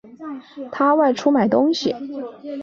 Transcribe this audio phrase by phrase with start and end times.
[0.71, 1.95] 他外出买东西